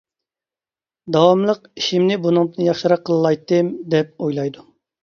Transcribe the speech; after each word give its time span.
داۋاملىق 1.17 1.61
«ئىشىمنى 1.81 2.19
بۇنىڭدىن 2.27 2.67
ياخشىراق 2.71 3.07
قىلالايتتىم»، 3.11 3.73
دەپ 3.97 4.17
ئويلايدۇ. 4.29 4.69